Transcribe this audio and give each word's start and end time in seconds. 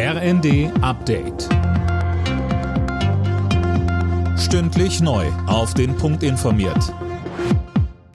RND 0.00 0.70
Update. 0.80 1.48
Stündlich 4.38 5.00
neu. 5.00 5.26
Auf 5.48 5.74
den 5.74 5.96
Punkt 5.96 6.22
informiert. 6.22 6.94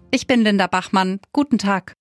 Ich 0.09 0.25
bin 0.25 0.43
Linda 0.45 0.67
Bachmann. 0.67 1.19
Guten 1.33 1.57
Tag. 1.57 1.97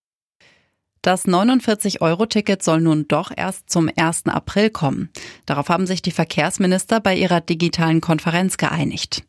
Das 1.02 1.26
49-Euro-Ticket 1.26 2.62
soll 2.62 2.80
nun 2.80 3.08
doch 3.08 3.32
erst 3.36 3.70
zum 3.70 3.90
1. 3.96 4.26
April 4.26 4.70
kommen. 4.70 5.10
Darauf 5.46 5.68
haben 5.68 5.88
sich 5.88 6.00
die 6.00 6.12
Verkehrsminister 6.12 7.00
bei 7.00 7.16
ihrer 7.16 7.40
digitalen 7.40 8.00
Konferenz 8.00 8.58
geeinigt. 8.58 9.24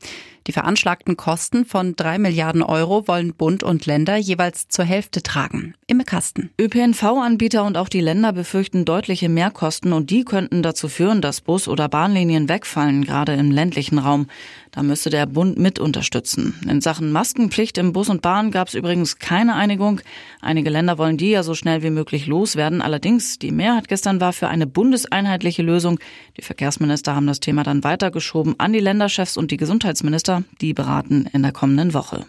Die 0.48 0.52
veranschlagten 0.52 1.16
Kosten 1.16 1.66
von 1.66 1.96
drei 1.96 2.18
Milliarden 2.18 2.64
Euro 2.64 3.08
wollen 3.08 3.34
Bund 3.34 3.64
und 3.64 3.86
Länder 3.86 4.18
jeweils 4.18 4.68
zur 4.68 4.84
Hälfte 4.84 5.24
tragen. 5.24 5.74
Imme 5.88 6.04
Kasten. 6.04 6.50
ÖPNV-Anbieter 6.60 7.64
und 7.64 7.78
auch 7.78 7.88
die 7.88 8.02
Länder 8.02 8.34
befürchten 8.34 8.84
deutliche 8.84 9.30
Mehrkosten 9.30 9.94
und 9.94 10.10
die 10.10 10.26
könnten 10.26 10.62
dazu 10.62 10.90
führen, 10.90 11.22
dass 11.22 11.42
Bus- 11.42 11.68
oder 11.68 11.88
Bahnlinien 11.88 12.50
wegfallen, 12.50 13.06
gerade 13.06 13.34
im 13.34 13.52
ländlichen 13.52 14.00
Raum. 14.00 14.28
Da 14.72 14.82
müsste 14.82 15.12
der 15.12 15.28
Bund 15.28 15.60
mit 15.60 15.80
unterstützen. 15.80 16.60
In 16.68 16.82
Sachen 16.82 17.12
Maskenpflicht 17.12 17.78
im 17.78 17.94
Bus 17.94 18.10
und 18.10 18.24
Bahn 18.24 18.50
gab 18.50 18.68
es 18.68 18.74
übrigens 18.74 19.20
keine 19.20 19.54
Einigung. 19.54 20.02
Einige 20.42 20.72
Länder 20.72 20.98
wollen 20.98 21.18
die 21.18 21.30
ja 21.30 21.44
so 21.44 21.54
schnell 21.54 21.84
wie 21.84 21.92
möglich 21.92 22.26
loswerden. 22.26 22.82
Allerdings, 22.82 23.38
die 23.38 23.52
Mehrheit 23.52 23.88
gestern 23.88 24.20
war 24.20 24.34
für 24.34 24.48
eine 24.48 24.66
bundeseinheitliche 24.66 25.62
Lösung. 25.62 26.00
Die 26.38 26.42
Verkehrsminister 26.42 27.16
haben 27.16 27.28
das 27.28 27.40
Thema 27.40 27.62
dann 27.64 27.84
weitergeschoben 27.84 28.56
an 28.58 28.74
die 28.74 28.80
Länderchefs 28.80 29.38
und 29.38 29.52
die 29.52 29.58
Gesundheitsminister. 29.58 30.33
Die 30.62 30.74
beraten 30.74 31.30
in 31.34 31.44
der 31.44 31.52
kommenden 31.52 31.94
Woche. 31.94 32.26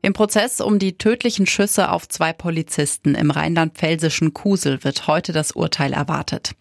Im 0.00 0.12
Prozess 0.12 0.60
um 0.60 0.78
die 0.78 0.96
tödlichen 0.96 1.46
Schüsse 1.46 1.90
auf 1.90 2.08
zwei 2.08 2.32
Polizisten 2.32 3.14
im 3.14 3.30
rheinland-pfälzischen 3.30 4.32
Kusel 4.32 4.82
wird 4.84 5.06
heute 5.06 5.32
das 5.32 5.52
Urteil 5.52 5.92
erwartet. 5.92 6.52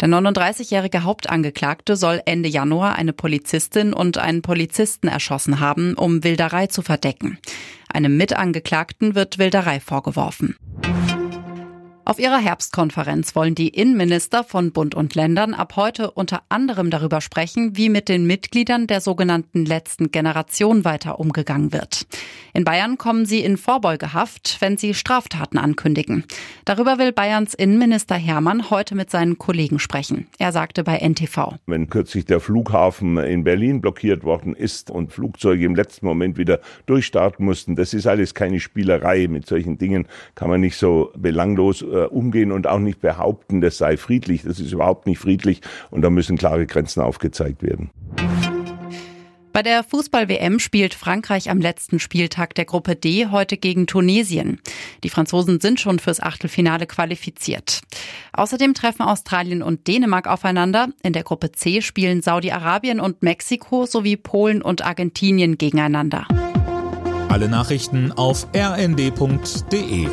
Der 0.00 0.08
39-jährige 0.08 1.04
Hauptangeklagte 1.04 1.94
soll 1.94 2.22
Ende 2.24 2.48
Januar 2.48 2.96
eine 2.96 3.12
Polizistin 3.12 3.92
und 3.92 4.18
einen 4.18 4.42
Polizisten 4.42 5.08
erschossen 5.08 5.60
haben, 5.60 5.94
um 5.94 6.24
Wilderei 6.24 6.68
zu 6.68 6.82
verdecken. 6.82 7.38
Einem 7.92 8.16
Mitangeklagten 8.16 9.14
wird 9.14 9.38
Wilderei 9.38 9.78
vorgeworfen. 9.78 10.56
Auf 12.08 12.20
ihrer 12.20 12.38
Herbstkonferenz 12.38 13.34
wollen 13.34 13.56
die 13.56 13.66
Innenminister 13.66 14.44
von 14.44 14.70
Bund 14.70 14.94
und 14.94 15.16
Ländern 15.16 15.54
ab 15.54 15.74
heute 15.74 16.12
unter 16.12 16.42
anderem 16.48 16.88
darüber 16.88 17.20
sprechen, 17.20 17.76
wie 17.76 17.88
mit 17.88 18.08
den 18.08 18.28
Mitgliedern 18.28 18.86
der 18.86 19.00
sogenannten 19.00 19.66
letzten 19.66 20.12
Generation 20.12 20.84
weiter 20.84 21.18
umgegangen 21.18 21.72
wird. 21.72 22.06
In 22.54 22.62
Bayern 22.62 22.96
kommen 22.96 23.26
sie 23.26 23.40
in 23.40 23.56
Vorbeugehaft, 23.56 24.58
wenn 24.60 24.76
sie 24.76 24.94
Straftaten 24.94 25.58
ankündigen. 25.58 26.22
Darüber 26.64 26.98
will 26.98 27.10
Bayerns 27.10 27.54
Innenminister 27.54 28.14
Hermann 28.14 28.70
heute 28.70 28.94
mit 28.94 29.10
seinen 29.10 29.36
Kollegen 29.36 29.80
sprechen. 29.80 30.28
Er 30.38 30.52
sagte 30.52 30.84
bei 30.84 30.98
NTV. 30.98 31.56
Wenn 31.66 31.90
kürzlich 31.90 32.24
der 32.24 32.38
Flughafen 32.38 33.18
in 33.18 33.42
Berlin 33.42 33.80
blockiert 33.80 34.22
worden 34.22 34.54
ist 34.54 34.92
und 34.92 35.12
Flugzeuge 35.12 35.64
im 35.64 35.74
letzten 35.74 36.06
Moment 36.06 36.38
wieder 36.38 36.60
durchstarten 36.86 37.44
mussten, 37.44 37.74
das 37.74 37.92
ist 37.94 38.06
alles 38.06 38.32
keine 38.32 38.60
Spielerei. 38.60 39.26
Mit 39.26 39.48
solchen 39.48 39.76
Dingen 39.76 40.06
kann 40.36 40.48
man 40.48 40.60
nicht 40.60 40.76
so 40.76 41.10
belanglos 41.16 41.82
äh, 41.82 41.95
umgehen 42.04 42.52
und 42.52 42.66
auch 42.66 42.78
nicht 42.78 43.00
behaupten, 43.00 43.60
das 43.60 43.78
sei 43.78 43.96
friedlich. 43.96 44.42
Das 44.42 44.60
ist 44.60 44.72
überhaupt 44.72 45.06
nicht 45.06 45.18
friedlich 45.18 45.60
und 45.90 46.02
da 46.02 46.10
müssen 46.10 46.36
klare 46.36 46.66
Grenzen 46.66 47.00
aufgezeigt 47.00 47.62
werden. 47.62 47.90
Bei 49.56 49.62
der 49.62 49.84
Fußball-WM 49.84 50.58
spielt 50.58 50.92
Frankreich 50.92 51.48
am 51.48 51.62
letzten 51.62 51.98
Spieltag 51.98 52.54
der 52.56 52.66
Gruppe 52.66 52.94
D 52.94 53.28
heute 53.28 53.56
gegen 53.56 53.86
Tunesien. 53.86 54.60
Die 55.02 55.08
Franzosen 55.08 55.60
sind 55.60 55.80
schon 55.80 55.98
fürs 55.98 56.20
Achtelfinale 56.20 56.86
qualifiziert. 56.86 57.80
Außerdem 58.34 58.74
treffen 58.74 59.00
Australien 59.00 59.62
und 59.62 59.86
Dänemark 59.86 60.26
aufeinander. 60.26 60.88
In 61.02 61.14
der 61.14 61.22
Gruppe 61.22 61.52
C 61.52 61.80
spielen 61.80 62.20
Saudi-Arabien 62.20 63.00
und 63.00 63.22
Mexiko 63.22 63.86
sowie 63.86 64.18
Polen 64.18 64.60
und 64.60 64.84
Argentinien 64.84 65.56
gegeneinander. 65.56 66.26
Alle 67.30 67.48
Nachrichten 67.48 68.12
auf 68.12 68.46
rnd.de 68.54 70.06